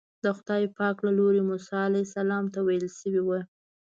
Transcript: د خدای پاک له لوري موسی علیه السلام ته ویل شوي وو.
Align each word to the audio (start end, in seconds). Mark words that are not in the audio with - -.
د 0.23 0.25
خدای 0.37 0.63
پاک 0.77 0.95
له 1.05 1.11
لوري 1.17 1.41
موسی 1.49 1.75
علیه 1.87 2.05
السلام 2.07 2.45
ته 2.53 2.59
ویل 2.67 2.87
شوي 2.99 3.21
وو. 3.23 3.39